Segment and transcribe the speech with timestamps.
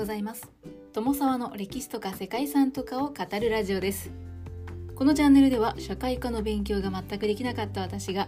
[0.00, 0.50] ございます。
[0.94, 4.10] 友沢の歴史とか世界遺産とかを語るラジオです。
[4.94, 8.26] このチャンネルでは社会科の勉強が全くできなかった私が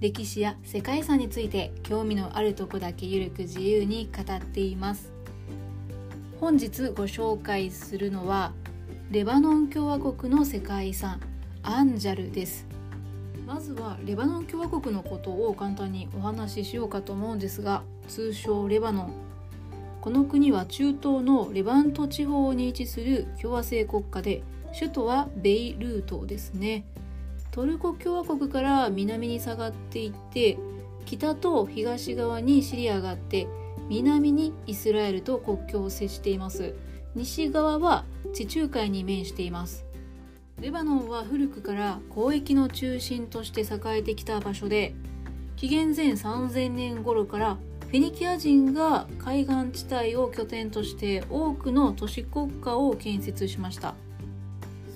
[0.00, 5.12] 歴史や世界遺産について興味のあるとこだけゆるく自由に語っています。
[6.40, 8.52] 本日ご紹介するのは
[9.12, 11.20] レバノン共和国の世界遺産
[11.62, 12.66] アンジャルです。
[13.46, 19.21] まずはレバノン共和国のことを簡単にお話ししようかと思うんですが通称レバノン。
[20.02, 24.42] この国は中東のレバント地方に位置する共和制国家で
[24.76, 26.84] 首都はベイルートですね。
[27.52, 30.58] トルコ共和国から南に下がっていって
[31.06, 33.46] 北と東側にシリアがあって
[33.88, 36.74] 南にイスラエルと国境を接しています。
[37.14, 39.86] 西側は地中海に面しています。
[40.60, 44.96] レバノンは古くから交易の中心として栄えてきた場所で
[45.54, 53.94] 紀元前3000年頃からェニキア人が海岸地帯を拠点として多くの都市国家を建設しました。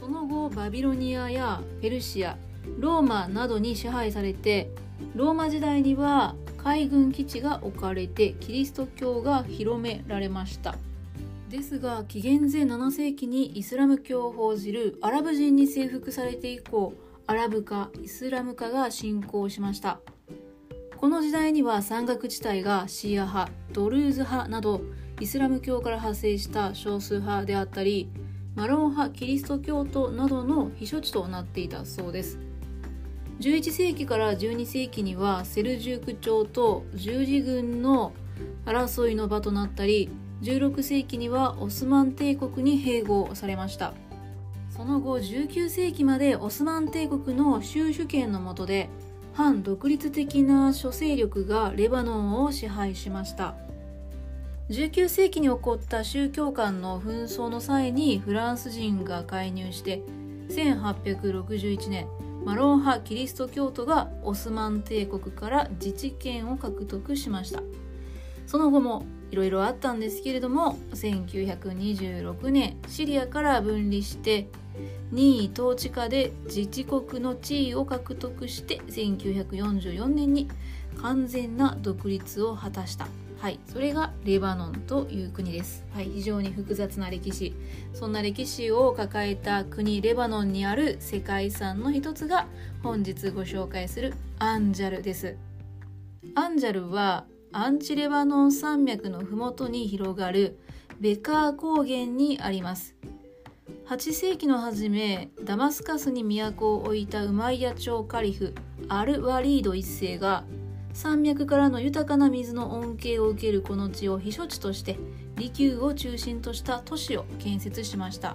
[0.00, 2.38] その後バビロニアやペルシア
[2.78, 4.70] ローマなどに支配されて
[5.14, 10.74] ローマ時代には海軍基地が置かれてキリスト教が広められました。
[11.50, 16.92] ですが紀元前7世紀にイスラム教を報じるアラブ人に征服されて以降
[17.26, 20.00] アラブ化イスラム化が進行しました。
[20.98, 24.80] この時代には山岳地帯がシーア派ドルーズ派など
[25.20, 28.08] イスラム教から派生した少数派であったり
[28.54, 32.38] マロン派キリスト教徒などの避暑地となっていたそうです。
[33.40, 38.14] 11世紀から12世紀にはセルジューク朝と十字軍の
[38.64, 40.08] 争いの場となったり
[40.40, 43.92] 16世紀にはオスマン帝国に併合されました。
[44.70, 48.88] その後19世紀までオスマン帝国の宗主権の下で
[49.36, 53.54] 反独立的な諸勢力がレバノンを支配しました。
[54.70, 60.02] 19世紀に起こった宗教間の紛争の際にフランス人が介入して
[60.48, 62.08] 1861年
[62.46, 67.62] マロン派キリスト教徒がオスマン帝国から自治権を獲得しました。
[68.46, 74.48] その後もいろいろあったんですけれども1926年シリアから分離して
[75.12, 80.48] 任意統治下で自治国の地位を獲得して1944年に
[81.00, 83.06] 完全な独立を果たした
[83.38, 85.84] はい、それがレバノンという国です。
[85.92, 87.54] はい、非常に複雑な歴史。
[87.92, 92.46] そんな歴史を抱えた国レバノンにある世界遺産の一つが
[92.82, 95.36] 本日ご紹介するアンジャルです。
[96.34, 100.58] アンジャルはアンチレバノン山脈の麓に広がる
[100.98, 102.95] ベカー高原にあります。
[103.88, 108.52] 8世紀の初めダマスカスに都を置いたウマイヤ朝カリフ
[108.88, 110.42] アル・ワリード一世が
[110.92, 114.98] 山脈からの豊かな水の恩恵を受けるこの地を避暑地として
[115.36, 118.34] 利休を中心とした都市を建設しました。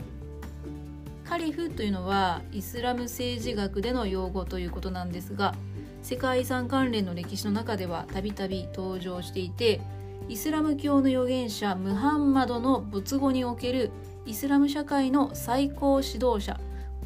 [1.26, 5.54] カリフというのはイスラム政治学での用語ということなんですが
[6.02, 9.82] 世界遺産関連の歴史の中ではたびたび登場していて
[10.30, 13.92] イスラム教の預言者ムハンマドの没後における
[14.26, 16.60] イスラム社会の最高指導者。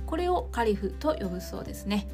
[0.05, 2.07] これをカリフと呼ぶそうですね。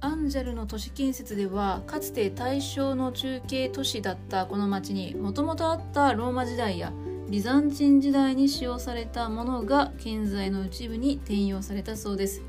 [0.00, 6.92] アンジャルの都市建設ではかつて大正の中継都市だったこの町にもともとあったローマ時代や
[7.28, 12.42] ビザンチン時代に使用されたものが現在の一部に転用されたそうです。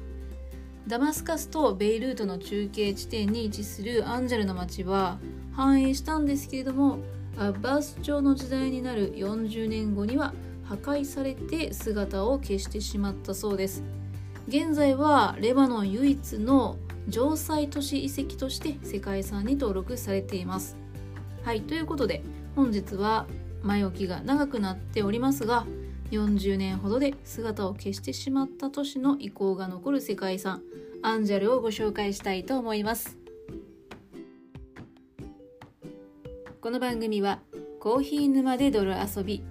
[0.87, 5.17] ダマスカスとベイルートの中継地点に位置するアンジャルの町は
[5.53, 6.97] 繁栄したんですけれども
[7.37, 10.33] アッバース朝の時代になる40年後には
[10.63, 13.83] 破壊されて姿を消してしまったそうです。
[14.47, 16.77] 現在はレバノン唯一の
[17.09, 20.77] 城塞都市遺跡として世界遺産に登録されています。
[21.43, 22.23] はいということで
[22.55, 23.27] 本日は
[23.61, 25.65] 前置きが長くなっておりますが
[26.11, 30.61] 40年ほどで姿を消してしまった都市の遺構が残る世界遺産
[31.01, 33.17] アンジャルをご紹介したいと思います。
[36.61, 37.41] この番組は
[37.81, 39.43] コーヒー沼で泥遊び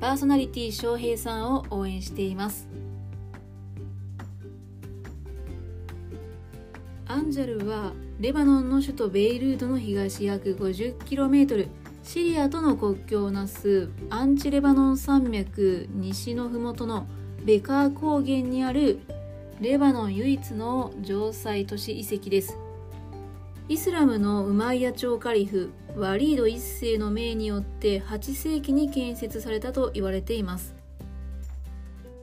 [0.00, 2.66] パーソナリティ翔平さんを応援しています。
[7.06, 11.68] アンジャルはレバノンの首都ベイルートの東約 50km
[12.02, 17.06] シリアとの国境をなすアンチレバノン山脈西の麓の
[17.44, 19.00] ベカー高原にある
[19.60, 22.56] レバノン唯一の城塞都市遺跡です。
[23.70, 30.74] イスラムのウマイヤ朝カリフワリード一世の命によって8世紀に建設されたと言われています。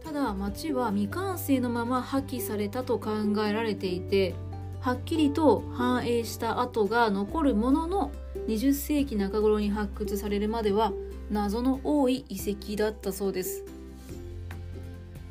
[0.04, 3.12] ただ町は未完成のまま破棄されたと考
[3.48, 4.36] えられていて
[4.82, 8.12] はっきりと繁栄した跡が残るものの
[8.50, 10.92] 20世紀中頃に発掘されるまでは
[11.32, 13.64] 謎の多い遺跡だったそうです。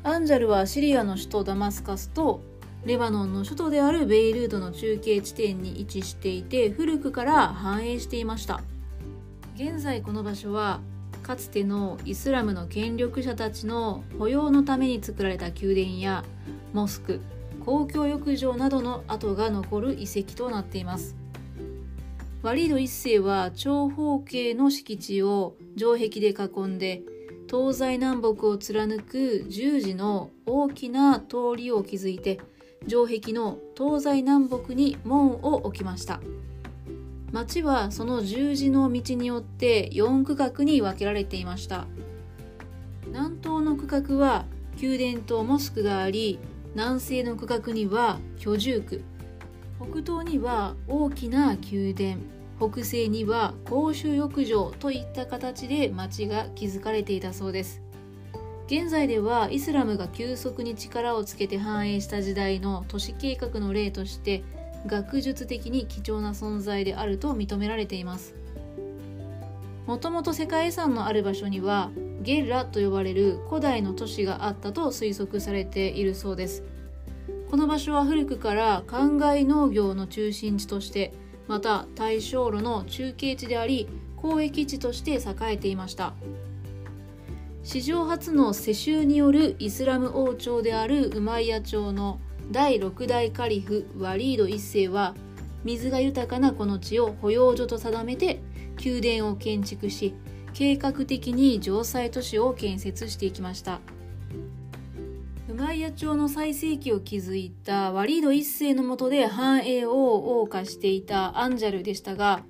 [0.01, 2.41] アンジャルはシリアの首都ダマスカスと
[2.87, 8.61] レバノンの首都であるベイルートの中継地点に位置していて古くから繁栄していました。
[9.55, 10.79] 現在この場所は
[11.21, 16.23] かつてのイスラムの権力者たちの保養のために作られた宮殿や
[16.71, 17.19] モスク
[17.65, 21.17] 公共浴場などの跡が残る遺跡となっています。
[22.41, 27.01] ワリード一世は長方形の敷地を城壁で囲んで
[27.51, 32.39] 東西南北を貫く十字の大きな通りを築いて
[32.87, 36.21] 城壁の東西南北に門を置きました。
[37.31, 41.85] 町はその十字の道によって4区画に分けられていました。
[43.07, 44.45] 南東の区画は
[44.79, 46.39] 宮殿とモスクがあり
[46.75, 49.03] 南西の区画には居住区。
[49.79, 52.17] 北東には大きな宮殿。
[52.59, 57.81] 北西には公衆浴場といった形で町が築かれていたそうです。
[58.67, 64.43] 現在ではイスラムが急速に力をつけて繁栄した時代の都市計画の例として
[64.85, 68.35] 学術的に貴重な存在であると認められています。
[69.85, 71.91] もともと世界遺産のある場所には
[72.21, 76.63] ゲッラと呼ばれる古代の都市があったと推測されているそうです。
[77.49, 81.13] この場所は古くから灌漑農業の中心地として
[81.47, 83.87] また大正路の中継地であり
[84.21, 86.13] 交易地として栄えていました。
[87.67, 95.15] 史上初の世襲によるイスラム王朝であるウマイヤ朝の第6代カリフワリード1世は
[95.65, 98.39] 水が豊かなこの地を保養所と定めて
[98.81, 100.15] 宮殿を建築し
[100.53, 103.81] 計画的に城塞都市を建設していきました。
[105.49, 112.45] ウマイヤ朝の最盛期を築いたワリード1世の下で繁栄を謳歌していたアンジャルでしたが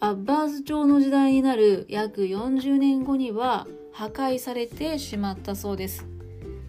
[0.00, 3.66] アッバーズ朝の時代になる約40年後には
[3.98, 6.06] 破壊されてしまったそうです。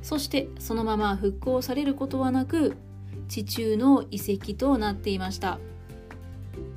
[0.02, 2.76] そしてそのまま復興されることはなく
[3.28, 5.60] 地中の遺跡となっていました。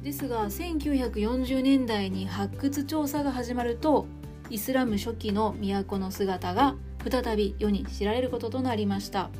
[0.02, 4.04] ですが1940年代に発掘調査が始まると
[4.50, 6.74] イスラム初期の都の姿が
[7.10, 9.30] 再び世に知られることとなりました。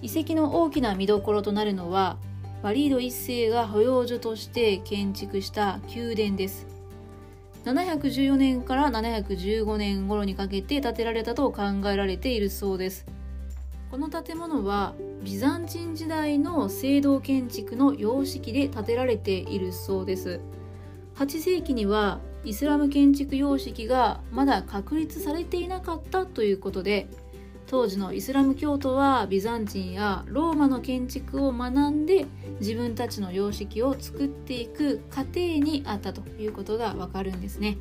[0.00, 2.16] 遺跡の大きな見どころとなるのは
[2.62, 6.79] ワリード1世が保養所として建築した宮殿です。
[7.64, 13.06] 714年から715年頃にかけて建てられたと考えられているそうです。
[13.90, 20.40] この建物はビザンチン時代の聖堂建築の様式で建てられているそうです。
[21.16, 27.08] 8世紀にはイスラム建築様式がまだ確立されていなかったということで
[27.70, 32.26] 当時のイスラム教徒はビザンチンやローマの建築を学んで
[32.58, 37.78] 自分たちの様式を作っていく過程にあったということがわかるんですね。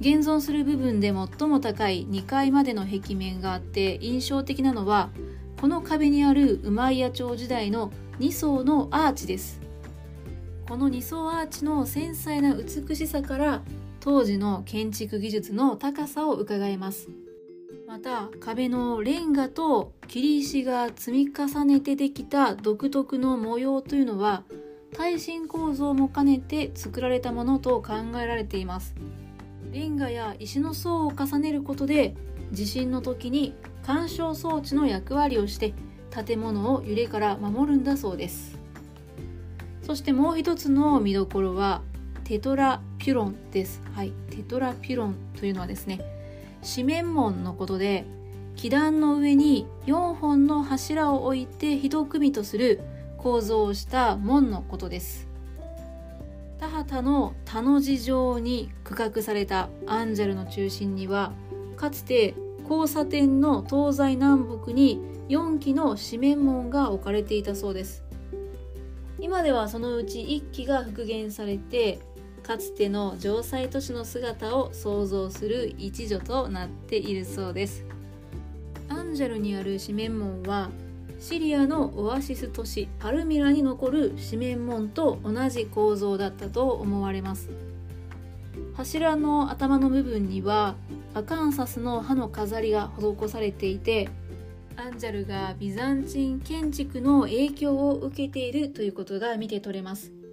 [0.00, 5.10] 現存する部分で最も高い2階までの壁面があって印象的なのは
[5.60, 9.60] この壁にあるウマイヤ朝時代の2層のアーチです。
[10.68, 13.62] この2層アーチの繊細な美しさから
[14.00, 17.08] 当時の建築技術の高さをうかがえます。
[17.94, 24.42] また壁のレンガと切石が積み重ねてできた独特の模様というのは
[24.96, 28.96] 耐震構造も兼ねて作られたものと考えられています。
[29.70, 32.16] レンガや石の層を重ねることで
[32.50, 33.54] 地震の時に
[33.86, 35.72] 干渉装置の役割をして
[36.10, 38.58] 建物を揺れから守るんだそうです。
[39.82, 41.80] そしてもう一つの見どころは
[42.24, 43.80] テトラピュロンです。
[43.94, 46.13] はいテトラピュロンというのはですね
[46.64, 48.04] 四面門のことで
[48.56, 52.80] 基壇の上に4本の柱を置いて一組とする
[53.18, 55.28] 構造をした門のことです。
[56.58, 61.32] 田畑の田の字状に区画されたアンジェルの中心には
[61.76, 68.04] かつて交差点の東西南北に4基の四面門が置かれていたそうです。
[69.18, 72.00] 今ではそのうち1基が復元されて
[72.46, 77.86] かつての城塞都市の姿を想像する一助となっているそうです。
[78.90, 80.68] アンジェルにある四面門は
[81.18, 87.48] シリアのオアシス都市パルミラに残る四面門と同じ構造だったと思われます。
[88.74, 90.74] 柱の頭の部分には
[91.14, 94.10] アカンサスの葉の飾りが施されていて
[94.76, 100.23] アンジャルがビザンチン建築の影響を受けているということが見て取れます。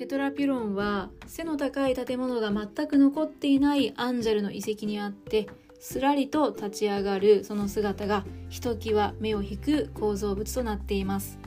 [0.00, 5.46] テトラピュロンは背の高い建物が全く残っていないアンジャルの遺跡にあって
[5.78, 11.38] すらりと立ち上がるその姿がひときわ目を引く構造物となっています。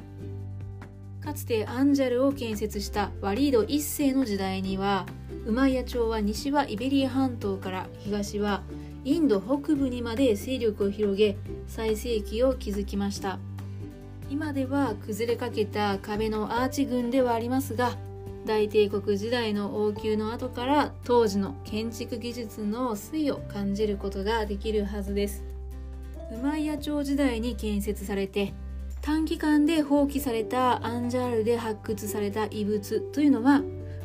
[1.20, 5.08] かつてアンジャルを建設したワリード一世の時代には
[5.48, 8.62] ウマイヤ朝は西はイベリア半島から東は
[9.04, 13.40] インド北部にまで勢力を広げ最盛期を築きました。
[14.30, 17.98] 今では崩れかけた壁のアーチ群ではありますが
[18.46, 25.44] 大帝国時代の王宮の後から当時の建築技術の推を感じることができるはずです。
[26.34, 28.54] ウマイヤ朝時代に建設されて
[29.02, 33.62] 短期間で放棄されたアンジャールで発掘された遺物というのは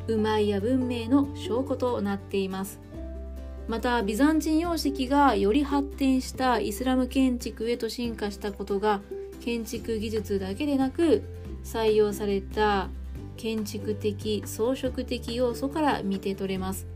[0.09, 2.80] ウマイヤ文明の証拠となっています。
[3.66, 9.02] またビザンチン様式がより発展したイスラム建築へと進化したことが
[9.40, 11.23] 建築技術だけでなく
[11.64, 12.88] 採用された
[13.38, 16.87] 建築的装飾的要素から見て取れます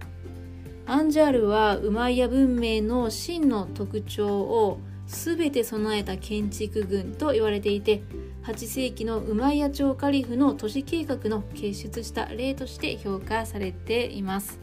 [0.85, 8.03] アンジャールはウマイヤ文明の真の特徴を全て備えた建築群と言われていて
[8.45, 14.59] 8世紀のウマイヤ朝カリフの都市計画の結出した例として評価されています。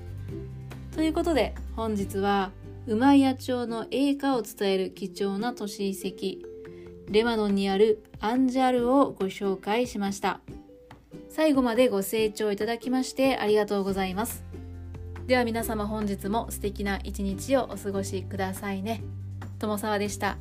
[0.94, 2.52] ということで本日は
[2.88, 6.46] ウマイヤ朝の栄華を伝える貴重な都市遺跡
[7.10, 10.42] レバノンにあるアンジャルをご紹介しました。
[11.40, 14.44] 最後までご清聴いただきましてありがとうございます。
[15.26, 19.02] では皆様本日も素敵な一日をお過ごしくださいね。
[19.58, 20.38] 友沢でした。